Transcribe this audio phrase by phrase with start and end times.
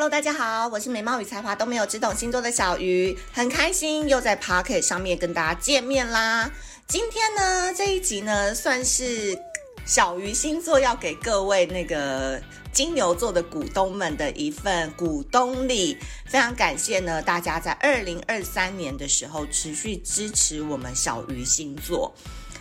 [0.00, 6.50] Hello，大家好，我是美貌与才华都没有，只懂星座的小鱼，很开心又在 Pocket 上面跟大家见面啦。
[6.88, 9.38] 今天呢，这一集呢，算是
[9.84, 12.40] 小鱼星座要给各位那个
[12.72, 22.10] 金牛座的股东们的一份股东礼，非常感谢呢，大家在二零二三年的时候持续支持我们小鱼星座。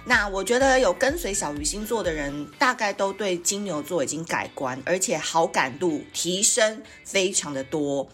[0.09, 8.09] 那我觉得有跟随小鱼星座的人，大概都对金牛座已经改观，而且好感度提升非常的多。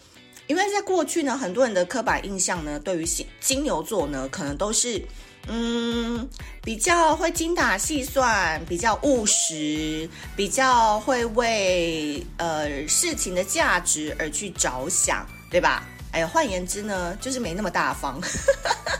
[0.46, 3.06] 因为在过去呢，很多人的刻板印象呢，对于
[3.40, 5.02] 金牛座呢，可能都是
[5.48, 6.28] 嗯
[6.62, 10.06] 比较会精打细算，比较务实，
[10.36, 15.88] 比较会为呃事情的价值而去着想，对吧？
[16.12, 18.20] 哎呀，换言之呢，就是没那么大方。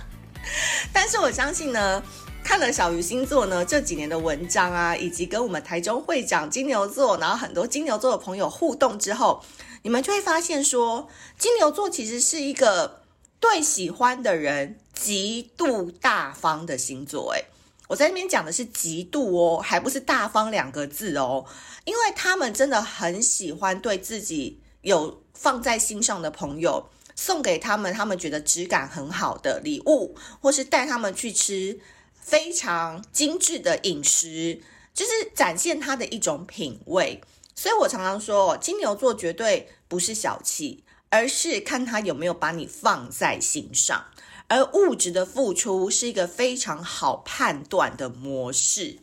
[0.95, 2.03] 但是我相信呢。
[2.47, 9.43] 看了小鱼星座呢这几年的文章啊，以及跟我们台中会长金牛座，然后很多金牛座的朋友互动之后，
[9.83, 13.03] 你们就会发现说，金牛座其实是一个
[13.41, 17.33] 对喜欢的人极度大方的星座。
[17.33, 17.47] 诶，
[17.89, 21.45] 我在那边讲的是极度哦，还不是大方两个字哦，
[21.85, 31.81] 因为他们真的很喜欢对自己有放在心上的朋友送给他们他们觉得质感很好的礼物，或是带他们去吃。
[32.27, 34.61] 非常精致的饮食，
[34.93, 37.21] 就是展现他的一种品味。
[37.55, 44.07] 所以我常常说，金牛座绝对不是小气，而是看他有没有把你放在心上。
[44.49, 48.99] 而物质的付出是一个非常好判断的模式。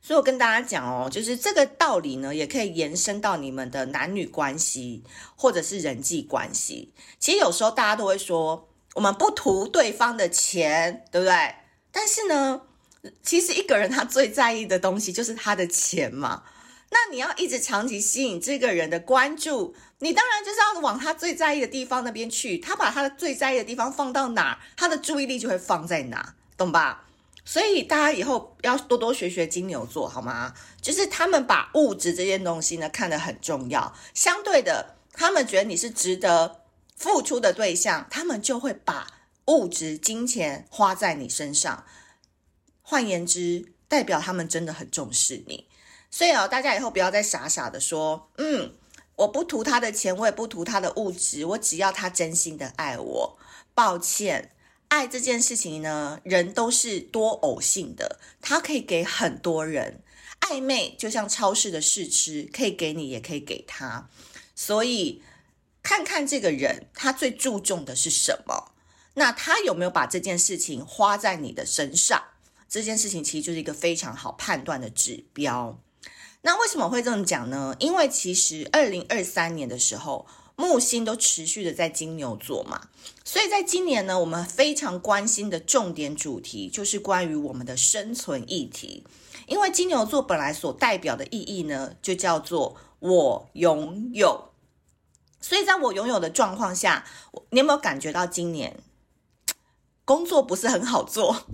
[0.00, 5.02] 所以我跟大家讲哦，就是这个道理呢，也可以延伸到你们的男女关系
[5.34, 6.92] 或者是人际关系。
[7.18, 11.56] 其实有时候大家都会说，我们不图对方的钱，对不对？
[11.92, 12.62] 但是呢，
[13.22, 16.42] 其实一个人他最在意的东西就是他的钱嘛。
[16.92, 22.58] 那你要一直长期吸引这个人的关注，你当然就是要往他最在意的地方那边去。
[22.58, 27.04] 他把他的最在意的地方放到哪，他的注意力就会放在哪，懂吧？
[27.44, 30.52] 所以大家以后要多多学学金牛座，好吗？
[30.82, 36.62] 就是他们把物质这件东西呢看得很重要，相对的，他们觉得你是值得
[36.96, 39.06] 付出的对象，他们就会把。
[39.50, 41.84] 物质金钱花在你身上，
[42.82, 45.66] 换言之，代表他们真的很重视你。
[46.08, 48.72] 所以哦，大家以后不要再傻傻的说，嗯，
[49.16, 53.38] 我不图他的钱，我也不图他的物质，我只要他真心的爱我。
[53.74, 54.52] 抱歉，
[54.86, 60.02] 爱这件事情呢，人都是多偶性的，他可以给很多人。
[60.40, 64.08] 暧昧就像超市的试吃，可以给你，也可以给他。
[64.54, 65.22] 所以，
[65.82, 68.72] 看看这个人，他最注重的是什么？
[69.14, 72.22] 那他有没有把这件事情花在你的身上？
[72.68, 75.78] 这件事情其实就是一个非常好判断的指标。
[76.42, 77.74] 那为什么会这么讲呢？
[77.80, 82.88] 因为其实二零二三年的时候，木星都持续的在金牛座嘛，
[83.24, 89.04] 所以在今年呢，我们非常关心的重点主题就是关于我们的生存议题。
[89.46, 94.52] 因为金牛座本来所代表的意义呢，就叫做我拥有。
[95.40, 97.04] 所以在我拥有的状况下，
[97.50, 98.78] 你有没有感觉到今年？
[100.10, 101.44] 工作不是很好做，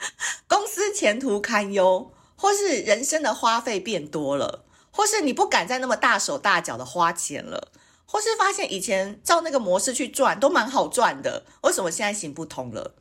[0.48, 7.70] 公司前途堪忧，或是人生的花费变多了，或是你不敢再那么大手大脚的花钱了，
[8.06, 12.94] 或是发现以前照那个模式去赚都蛮好赚的，为什么现在行不通了？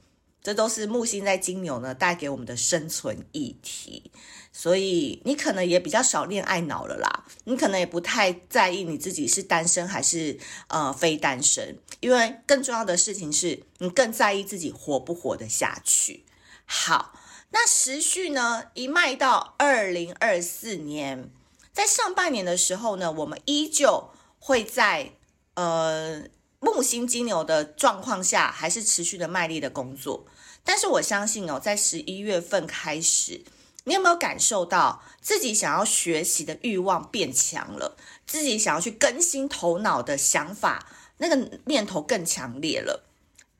[0.44, 4.12] 这都是木星在金牛呢带给我们的生存议题。
[4.58, 16.24] 所以你可能也比较少恋爱脑了啦，你可能也不太在意你自己是单身还是呃非单身，因为更重要的事情是你更在意自己活不活得下去。
[16.66, 21.30] 好，那时序呢，一迈到二零二四年，
[21.74, 25.12] 在上半年的时候呢，我们依旧会在
[25.56, 26.24] 呃
[26.62, 30.26] 木星金牛的状况下，还是持续的卖力的工作。
[30.64, 33.44] 但是我相信哦，在十一月份开始。
[33.86, 37.98] 你有没有感受到自己想要学习的欲望变强了？
[38.28, 40.88] 自己想要去更新头脑的想法，
[41.18, 43.06] 那个念头更强烈了。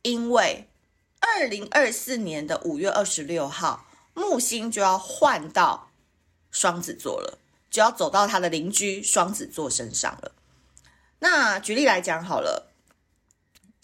[0.02, 0.68] 因为
[1.20, 5.92] 二零二四年的五月二十六号，木星就要换到
[6.52, 7.38] 双子座了，
[7.70, 10.32] 就要走到他的邻居双子座身上了。
[11.20, 12.72] 那举例来讲好了，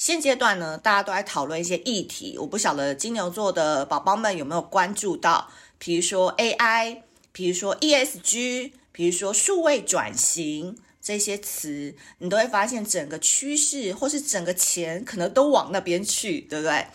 [0.01, 5.51] 现阶段呢，大家都在讨论一些议题，我不晓得金牛座的宝宝们有没有关注到。
[5.77, 16.88] 比如说 AI，比如说 ESG，比如说数位转型这些词，你都会发现整个趋势或是整个钱可能都往那边去，对不对？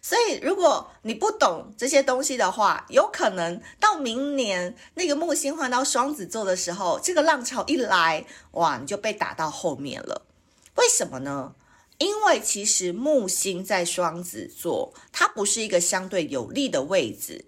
[0.00, 10.22] 所以如果你不懂这些东西的话，有可能到明年那个木星换到双子座的时候，这个浪潮一来，哇，你就被打到后面了。
[10.76, 11.56] 为什么呢？
[12.02, 17.44] 因为其实木星在双子座，它不是一个相对有利的位置。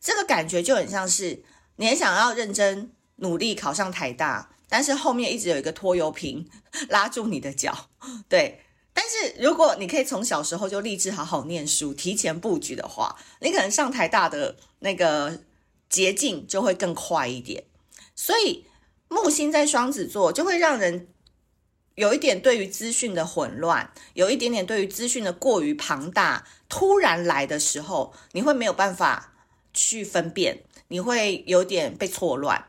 [0.00, 1.42] 这个感觉就很像是
[1.74, 6.48] 你很想要认真努力考上台大，但是后面一直有一个拖油瓶
[6.90, 7.88] 拉住你的脚。
[8.28, 8.60] 对，
[8.92, 15.40] 但是如果你可以从小时候就立志好好念书，提前布局的话，你可能上台大的那个
[15.90, 17.64] 捷径就会更快一点。
[18.14, 18.64] 所以
[19.08, 21.08] 木星在双子座就会让人。
[21.96, 29.32] 有一点对于资讯的混乱，有一点点对于资讯的过于庞大，突然来的时候，你会没有办法
[29.72, 32.66] 去分辨，你会有点被错乱，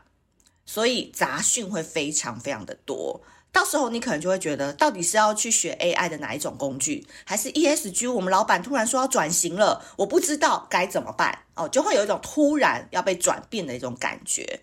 [0.64, 3.20] 所以杂讯会非常非常的多。
[3.52, 8.10] 到时候你可能就会觉得，到底是要去学 AI 的哪一种工具，还是 ESG？
[8.10, 14.60] 我们老板突然说要转型了，我不知道该怎么办哦，就会有一种突然要被转变的一种感觉。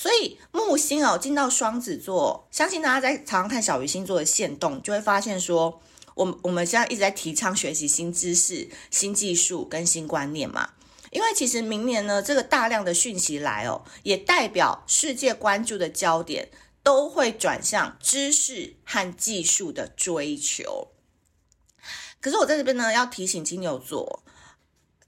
[0.00, 5.82] 所以木星哦进到双子座，相信大家在常常看小鱼星座的线动，就会发现说，
[6.14, 10.70] 我我们现在一直在提倡学习新知识、新技术跟新观念嘛。
[11.10, 16.48] 因为其实明年呢，这个大量的讯息来哦，也代表世界关注的焦点
[16.84, 20.92] 都会转向知识和技术的追求。
[22.20, 24.22] 可是我在这边呢，要提醒金牛座，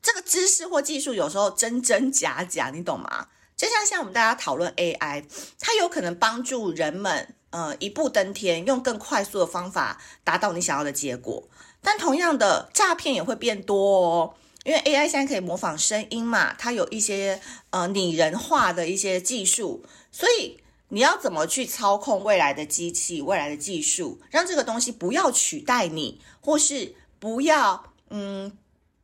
[0.03, 3.29] 这个知识或技术有时候真真假假，你懂吗？
[3.61, 5.23] 就像像我们大家讨论 AI，
[5.59, 11.47] 它有可能帮助人们呃一步登天，用更快速的方法达到你想要的结果。
[11.83, 14.35] 但同样的诈骗也会变多哦，
[14.65, 20.59] 因为 AI 现在可以模仿声音嘛，它有一些呃拟人化的一些技术，所以
[20.89, 28.57] 你要怎么去操控未来的机器、未来的技术，让这个东西不要取代你，或是不要嗯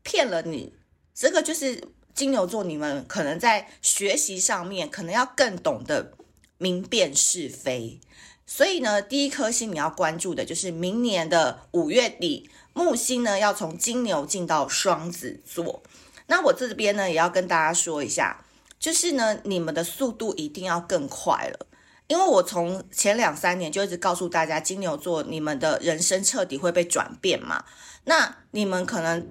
[0.03, 0.73] 骗了你，
[1.15, 1.89] 这个就是。
[2.17, 6.13] 金牛座，你们可能在学习上面可能要更懂得
[6.57, 8.01] 明辨是非，
[8.47, 15.83] 所以呢，第一颗星你要关注的就是明年的五月底，木星呢要从金牛进到双子座。
[16.29, 18.47] 那我这边呢也要跟大家说一下，
[18.81, 21.67] 就是呢你们的速度一定要更快了，
[22.07, 27.67] 因为我从前两三年就一直告诉大家，金牛座你们的人生彻底会被转变嘛，
[28.05, 29.27] 那你们可能。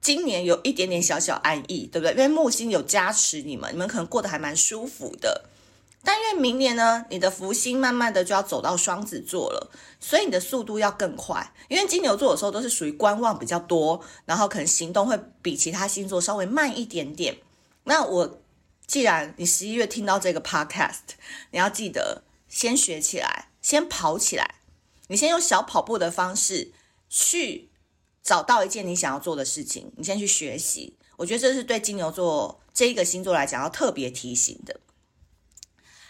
[0.00, 2.12] 今年有一点点小小安逸，对不对？
[2.12, 5.44] 因为木星有加持你们，你们可能过得还蛮舒服的。
[6.02, 9.70] 但因为明年呢，你的福星慢慢的就要走到双子座了，
[10.00, 11.52] 所以你的速度要更快。
[11.68, 17.36] 因为金牛座有时候都是属于观望比较多，然后可能行动会比其他星座稍微慢一点点。
[17.84, 18.40] 那我
[18.86, 21.12] 既然你十一月听到这个 podcast，
[21.50, 24.54] 你要记得先学起来，先跑起来，
[25.08, 26.72] 你先用小跑步的方式
[27.10, 27.69] 去。
[28.30, 30.96] 找到一件你想要做的事情，你先去学习。
[31.16, 34.78] 我觉得这是对金牛座这一个星座来讲要特别提醒的。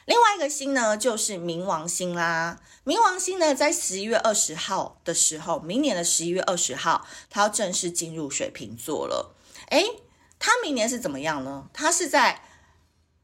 [0.05, 2.61] 另外一个星呢，就是冥王星啦。
[2.85, 9.35] 冥王星呢，在十一月二十号的时候，明年的十一月二十号，它要正式进入水瓶座了。
[9.71, 9.87] 诶，
[10.39, 11.71] 它明年是怎么样呢？
[11.73, 12.43] 它是在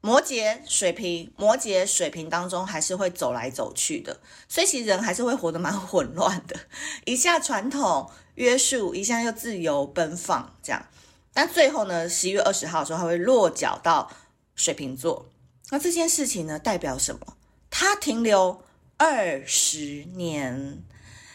[0.01, 4.21] 摩羯、水瓶、摩羯、水瓶当中，还是会走来走去的。
[4.49, 6.57] 所以其实人还是会活得蛮混乱的，
[7.05, 8.11] 一下传统。
[8.37, 10.87] 约束一下又自由奔放，这样，
[11.35, 14.11] 但最后呢，十一月二十号的时候，它会落脚到
[14.55, 15.29] 水瓶座。
[15.71, 17.37] 那这件事情呢，代表什么？
[17.69, 18.63] 它停留
[18.97, 20.83] 二十年。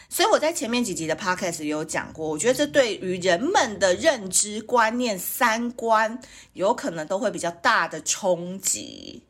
[0.08, 6.20] 所以我在前面几集的 podcast 有讲过，我觉得这对于人们的认知观念、三观，
[6.52, 9.22] 有可能都会比较大的冲击。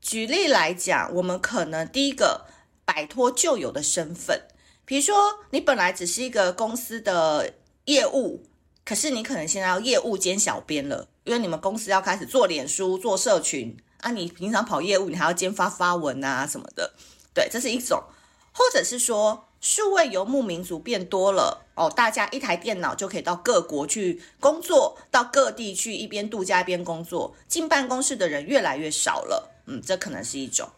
[0.00, 2.46] 举例来讲，我们可能第一个
[2.84, 4.42] 摆脱旧有的身份。
[4.84, 5.14] 比如说，
[5.50, 8.42] 你本来只是一个公司的业务，
[8.84, 14.10] 可是你可能现在要业务兼小编了，因为你们公司要开始做脸书、做社群啊。
[14.10, 16.94] 你平常跑业务，你还要兼发发文啊什么的。
[17.32, 18.02] 对，这是一种，
[18.52, 29.62] 或者是说，数位游牧民族变多了哦，大家一台电脑就可以到各国去工作，到各地去一边度假一边工作，进办公室的人越来越少了。
[29.66, 30.68] 嗯，这可能是一种，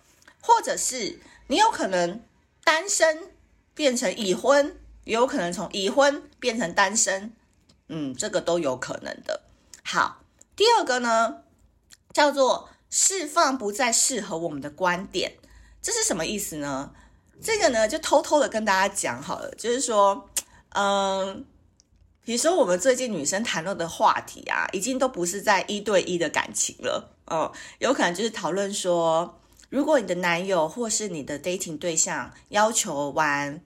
[0.43, 2.23] 或者是你有可能
[2.63, 3.34] 单身。
[3.75, 7.35] 变成已婚，也有可能从已婚变成单身，
[7.89, 9.43] 嗯，这个都有可能的。
[9.83, 10.23] 好，
[10.55, 11.43] 第二个呢，
[12.13, 15.37] 叫做释放不再适合我们的观点，
[15.83, 16.93] 这是什么意思呢？
[17.43, 20.31] 这个呢，就偷偷的跟大家讲好了，就是说，
[20.71, 21.45] 嗯，
[22.25, 29.41] 比如说我们最近女生谈论的话题啊，已经都不是在一对一的感情了，哦，有可能就是讨论说。
[29.75, 33.61] 如果你的男友或是你的 dating 对象要求玩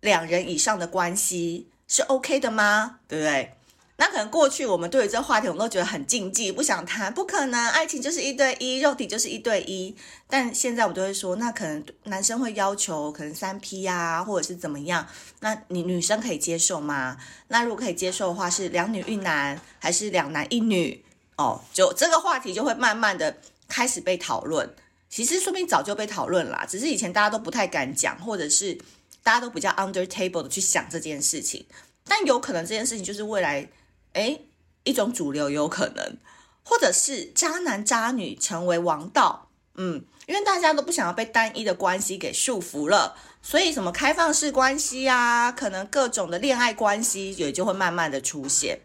[0.00, 2.98] 两人以上的关系，是 OK 的吗？
[3.06, 3.54] 对不对？
[3.98, 9.94] 那可能过去我们对于这话题，我们都觉得很禁忌，不想谈，不可能，爱情就是一对一，肉体就是一对一。
[10.26, 15.06] 但现在我们都会说，那可能男生会要求可能三 P 呀，或者是怎么样？
[15.38, 17.16] 那你女生可以接受吗？
[17.46, 21.04] 那如果可以接受的话，是两女一男，还是两男一女？
[21.36, 23.38] 哦，就这个话题就会慢慢的
[23.68, 24.68] 开始被讨论。
[25.08, 28.78] 其实说不定早就被讨论了，只是以前大家都不太敢讲，或者是
[29.22, 31.66] 大家都比较 under table 的去想这件事情。
[32.04, 33.68] 但有可能这件事情就是未来。
[34.14, 34.48] 诶，
[34.84, 36.16] 一种主流有可能，
[36.64, 48.80] 或者是渣男渣女成为王道，嗯，因为大家都不想要被单一的关系给束缚了，所以什么开放式关系啊，可能各种的恋爱关系也就会慢慢的出现。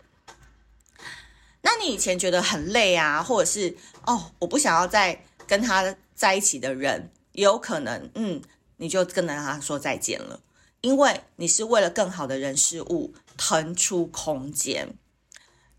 [1.61, 3.75] 那你以前觉得很累啊，或者是
[4.05, 8.41] 哦，我不想要再跟他在一起的人，也有可能，嗯，
[8.77, 10.39] 你就跟他说再见了，
[10.81, 14.95] 因为你是为了更好的人事物腾出空间。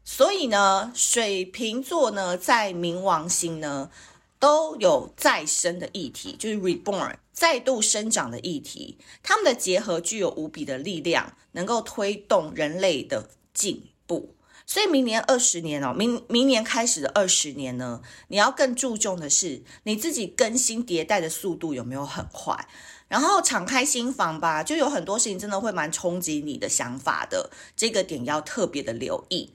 [0.05, 3.91] 所以呢，水瓶座呢，在冥王星呢，
[4.39, 8.99] 都有再生的议题，就是 reborn 再度生长的议题。
[9.23, 14.35] 他们的结合具有无比的力量，能够推动人类的进步。
[14.67, 22.67] 所以明年二十年哦，明明年开始的二十年呢，你要更注重的是你自己更新迭代的速度有没有很快，
[23.09, 29.53] 然后敞开心房吧，就有很多事情真的会蛮冲击你的想法的，这个点要特别的留意。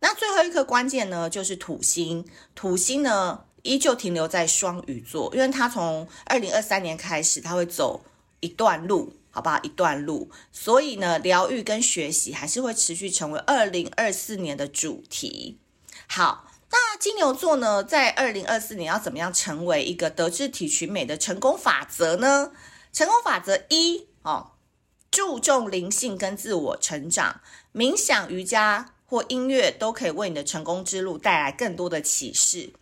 [0.00, 2.24] 那最后一颗关键呢，就是土星。
[2.54, 8.04] 土星呢，依旧停留在双鱼座，因为它从二零二三年开始，它会走
[8.40, 9.58] 一段路，好不好？
[9.62, 10.30] 一段路。
[10.52, 15.58] 所以呢，疗愈跟学习还是会持续成为二零二四年的主题。
[16.06, 22.52] 好，那金牛座呢，在二零二四年要怎么样成为一个德智体群美的成功法则呢？
[22.92, 24.52] 成功法则一哦，
[25.10, 27.40] 注重灵性跟自我成长，
[27.74, 28.92] 冥想、瑜伽。
[29.06, 32.72] 或音乐都可以为你的成功之路带来更多的启示。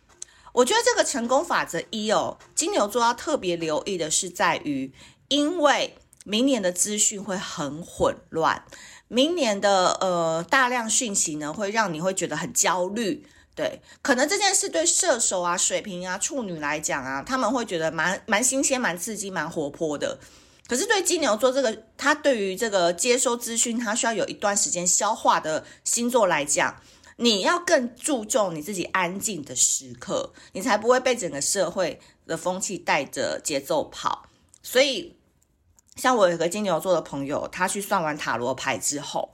[0.53, 4.91] 我觉得这个成功法则一哦，金牛座要特别留意的是在于，
[5.27, 8.63] 因为明年的资讯会很混乱，
[9.07, 13.25] 明年的呃大量讯息呢，会让你会觉得很焦虑。
[13.55, 20.17] 对，可能这件事对射手啊、水瓶啊、处女来讲啊，他们会觉得蛮蛮新鲜、蛮刺激、蛮活泼的。
[20.67, 26.81] 可是对金牛座这个，他对于这个接收资讯，他需要有一段时间消化的星座来讲，
[27.17, 34.27] 你要更注重你自己安静的时刻，你才不会被整个社会的风气带着节奏跑。
[34.63, 35.15] 所以，
[35.95, 39.33] 像我有个金牛座的朋友，他去算完塔罗牌之后，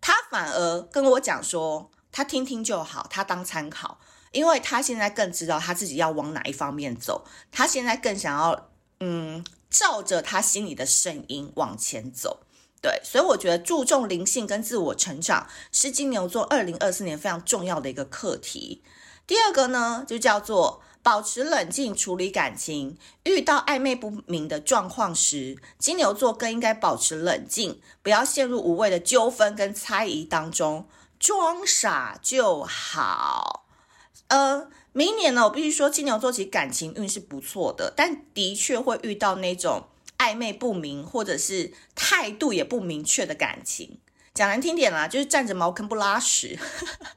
[0.00, 3.98] 他反而跟我讲说，他听听就好，他当参考，
[4.32, 9.44] 因为他现在更知道他自己要往哪一方面走，他现在更想要，嗯。
[9.70, 12.40] 照着他心里的声音往前走，
[12.80, 18.82] 对，所以我觉得注重灵性跟自我成长是金牛座二零二四年非常重要的一个课题。
[19.26, 30.88] 第二个呢，就叫做保持冷静处理感情，遇到暧昧不明的状况时，金牛座更应该保持冷静，不要陷入无谓的纠纷跟猜疑当中，
[31.18, 33.66] 装傻就好。
[34.28, 34.70] 呃。
[34.92, 39.86] 明年呢，我必须说，金牛座其实感情运是不错的，但的确会遇到那种
[40.16, 44.00] 暧昧不明或者是态度也不明确的感情。
[44.34, 46.58] 讲难听点啦，就是占着茅坑不拉屎。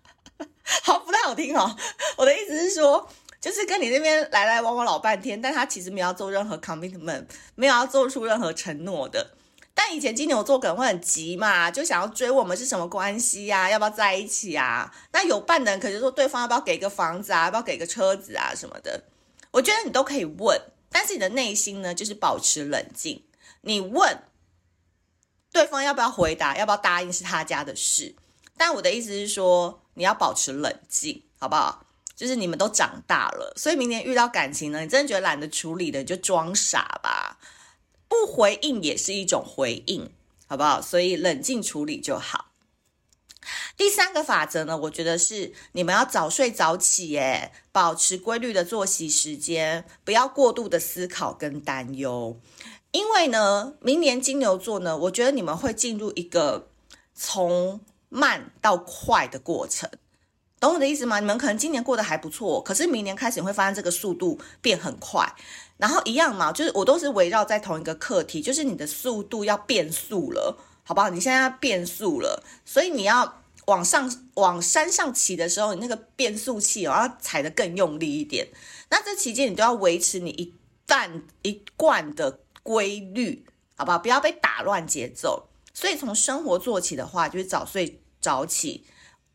[0.84, 1.76] 好，不太好听哦。
[2.18, 3.10] 我的意思是说，
[3.42, 9.32] 就是跟你那边来来往往老半天，但他其实没有做任何 commitment，没有要做出任何承诺的。
[9.74, 14.94] 但以前金牛座可能会很急嘛，就想要追我们是什么关系呀、要不要在一起啊？
[15.12, 17.46] 那有伴的人可能说对方要不要给个房子啊？
[17.46, 19.06] 要不要给个车子啊什么的？
[19.50, 23.24] 我觉得你都可以问，但是你的内心呢，就是保持冷静。
[23.62, 24.24] 你问
[25.52, 28.14] 对方要不要回答，要不要答应是他家的事。
[28.56, 31.86] 但我的意思是说，你要保持冷静，好不好？
[32.22, 37.40] 就是你们都长大了，所以明年遇到感情呢，你真的觉得懒得处理的，你就装傻吧。
[38.08, 40.08] 不回应也是一种回应，
[40.46, 40.80] 好不好？
[40.80, 42.52] 所以冷静处理就好。
[43.76, 52.40] 第三个法则呢，我觉得是你们要早睡早起，耶，保持规律的作息时间，不要过度的思考跟担忧。
[52.92, 56.68] 因为呢，明年金牛座呢，我觉得你们会进入一个
[57.16, 59.90] 从慢到快的过程。
[60.62, 61.20] 懂我的意思吗？
[61.20, 65.28] 你们可能今年过得还不错，可是明年开始你会发现这个速度变很快，
[65.78, 71.10] 然后一样嘛，就是我都是围绕在同一个课题，就是你的速度要变速了，好不好？
[71.10, 78.48] 你现在要变速了，所以你要往上往山上骑的时候，你那个变速器哦要踩得更用力一点。
[78.92, 80.54] 那这期间你都要维持你一
[80.86, 83.44] 旦一贯的规律，
[83.76, 83.98] 好不好？
[83.98, 85.48] 不要被打乱节奏。
[85.74, 88.84] 所以从生活做起的话，就是早睡早起，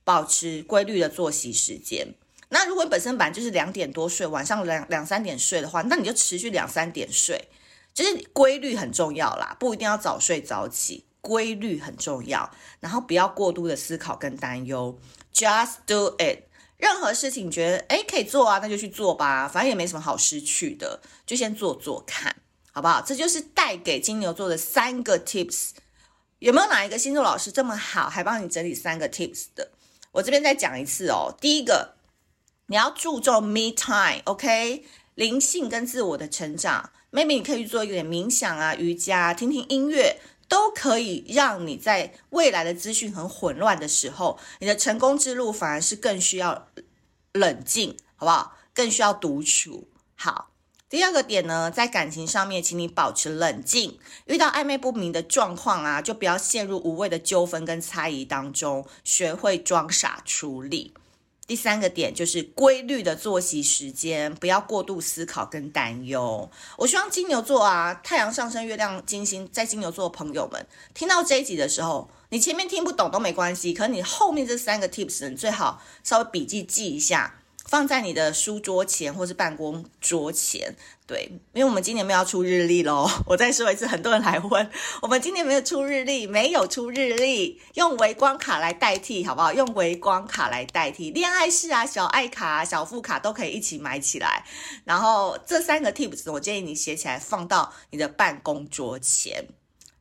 [0.07, 2.15] 保持规律的作息时间。
[2.51, 7.49] 那如果你本身本来就是两点多睡，晚上两两三点睡的话，那你就持续两三点睡，
[7.93, 12.49] 就是规律很重要啦，不一定要早睡早起，规律很重要。
[12.79, 14.97] 然后不要过度的思考跟担忧
[15.35, 16.45] ，just do it。
[16.77, 22.37] 任何事情你觉得诶可以做啊，那就去做吧，反正也没什么好失去的，就先做做看，
[22.71, 23.03] 好不好？
[23.05, 25.71] 这就是带给金牛座的三个 tips。
[26.39, 29.73] 有没有哪一个星座老师这么好，还帮你整理三个 tips 的？
[30.17, 31.35] 我这边再讲一次哦。
[31.41, 31.97] 第一个。
[32.69, 34.85] 你要注重 me time，OK？
[35.15, 46.67] 灵性跟自我的成长，maybe 你可以做一点冥想啊、瑜伽，听听音乐，都可以让你在未来的资讯很混乱的时候，你的成功之路反而是更需要
[47.35, 48.57] 冷静，好不好？
[48.75, 49.87] 更需要独处。
[50.17, 50.51] 好，
[50.89, 60.95] 第二个点呢，在感情上面，请你保持冷静，遇到暧昧不明的状况啊，就不要陷入无谓的纠纷跟猜疑当中，学会装傻处理。
[61.45, 66.49] 第三个点就是规律的作息时间，不要过度思考跟担忧。
[66.77, 70.65] 我希望金牛座啊，太阳上升、月亮、金星在金牛座的朋友们，
[70.95, 77.41] 听到这一集的时候，你前面听不懂都没关系，可你后面这三个 tips，你最好稍微笔记记一下。
[77.69, 83.09] 放在你的书桌前或是办公桌前，对，因为我们今年没有要出日历喽。
[83.27, 84.71] 我再说一次，很多人来问，
[85.03, 89.53] 我们今年没有出日历，没有出日历，用微光卡来代替，好不好？
[89.53, 94.45] 用微光卡来代替，恋爱式啊、小爱卡啊、小副卡都可以一起买起来。
[94.85, 99.49] 然后这三个 tips，我建议你写起来，放到你的办公桌前。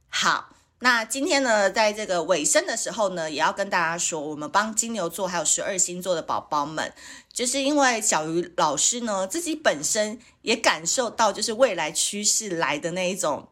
[0.10, 0.55] 好。
[0.86, 6.94] 那今天呢，在这个尾声的时候呢，也要跟大家说，我们帮金牛座还有十二星座的宝宝们，
[7.34, 13.48] 就是因为小鱼老师呢，自己本身也感受到，就是未来趋势来的那一种，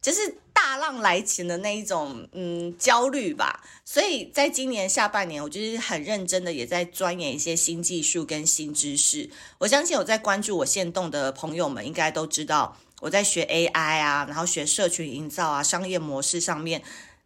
[0.00, 3.62] 就是大浪来前的那一种，嗯，焦虑吧。
[3.84, 9.28] 所以在今年下半年，我就是很认真的，也在钻研一些新技术跟新知识。
[9.58, 12.78] 我相信有在关注我线动的朋友们，应该都知道。
[13.02, 16.80] 我在学 AI 啊，然后学社群营造啊，商业模式上面，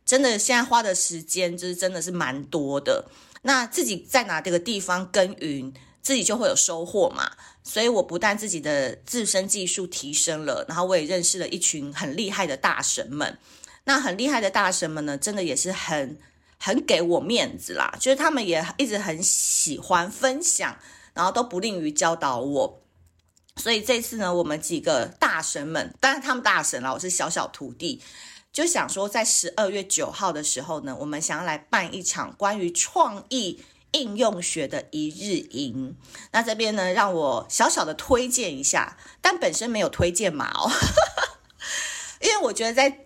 [0.07, 3.05] 真的现在花的时间就是真的是蛮多的。
[3.43, 7.33] 那自己在哪这个地方耕耘，自己就会有收获嘛。
[7.63, 13.37] 所以我不但自己的自身技术提升了，然后我也认识了一群很厉害的大神们。
[13.85, 16.19] 那很厉害的大神们呢，真的也是很
[16.59, 20.79] 很给我面子啦，就是他们也一直很喜欢分享，
[21.13, 22.81] 然后都不吝于教导我。
[23.57, 28.01] 所以这次呢，我们几个大神们，当然他们大神了，我是小小徒弟，
[28.53, 35.97] 就想说在十二月九号的时候呢，我们想要来办一场关于创意应用学的一日营。
[36.33, 40.71] 那这边呢，让我小小的推荐一下，但本身没有推荐码哦，
[42.21, 43.06] 因为我觉得在。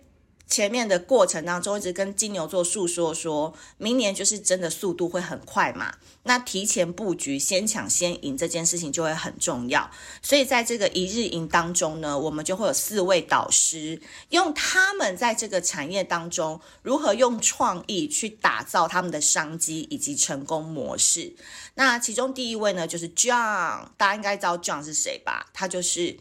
[0.51, 5.93] 前面的过程当中，一直跟金牛座诉说，说明年就是真的速度会很快嘛。
[6.23, 9.89] 那提前布局，先抢先赢这件事情就会很重要。
[10.21, 21.33] 所以在这个一日营当中呢，我们就会有四位导师，用他们在这个产业当中如何用创意去打造他们的商机以及成功模式。
[21.75, 25.47] 那其中第一位呢，就是 John，大家应该知道 John 是谁吧？
[25.53, 26.17] 他就是。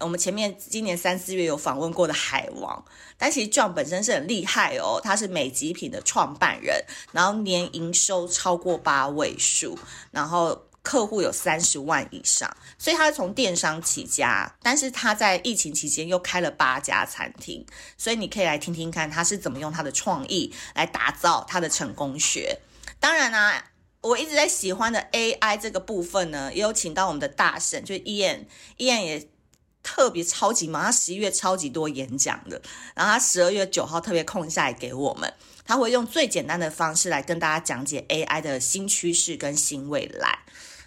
[0.00, 2.84] 我们前面今年三四月有访问过的海王，
[3.16, 9.76] 但其实 John 本身是很厉害哦，他是美极品的创办人，然后年营收超过八位数，
[10.12, 22.60] 然后客户有三十万以上，所以他是从电商起家，但是他在疫情期间又开了八家餐厅，所以你可以来听听看他是怎么用他的创意来打造他的成功学。
[23.00, 23.64] 当然啦、
[24.02, 29.28] 我一直在喜欢的 AI 这个部分呢，也有请到我们的大神，就是 Ian，Ian 也。
[29.90, 32.60] 特别超级忙，他十一月超级多演讲的，
[32.94, 35.32] 然后他十二月九号特别空下来给我们，
[35.64, 40.40] 他会用最简单的方式来跟大家讲解 AI 的新趋势跟新未来。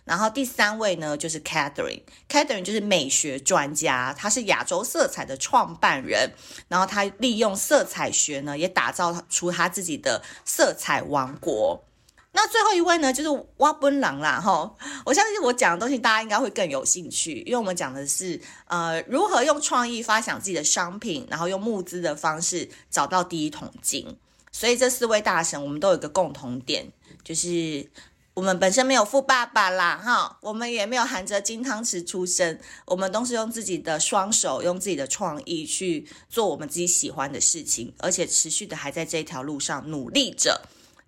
[0.03, 6.31] 然后第三位呢，就是 Catherine，Catherine 就是美学专家，他是亚洲色彩的创办人，
[6.67, 11.83] 然后他利用色彩学呢，也打造出他自己的色彩王国。
[12.33, 14.73] 那最后一位呢，就是挖奔狼啦，哈！
[15.05, 24.17] 我相信我讲的东西大家应该会更有兴趣，因为我们讲的是呃如何用创意发想自己的商品，然后用募资的方式找到第一桶金。
[24.53, 26.91] 所以这四位大神，我们都有一个共同点，
[27.23, 27.89] 就是
[28.33, 40.61] 我们本身没有富爸爸啦，哈，我们也没有含着金汤匙出生，我们都是用自己的双手，用自己的创意去做我们自己喜欢的事情，而且持续的还在这条路上努力着。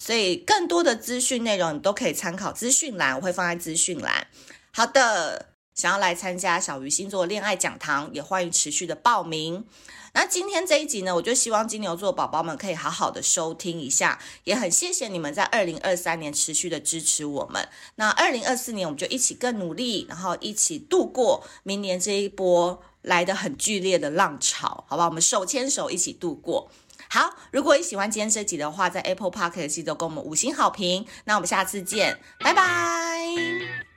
[0.06, 4.28] 所以更多的资讯内容你都可以参考资讯栏，我会放在资讯栏。
[4.72, 5.54] 好的。
[5.74, 9.66] 想要来参加小鱼星座恋爱讲堂，也欢迎持续的报名。
[10.14, 17.68] 那今天这一集呢，我就希望金牛座宝宝们可以好好的收听一下，也很谢谢你们在二零二三年持续的支持我们。
[17.96, 25.06] 那二零二四年我们就一起更努力，然后一起度过明年这一波来的很剧烈的浪潮，好吧？
[25.06, 26.70] 我们手牵手一起度过。
[27.14, 31.06] 好，如果你喜欢今天这集的话，在 Apple Podcast 记得给我们五星好评。
[31.26, 33.93] 那我们下次见，拜拜。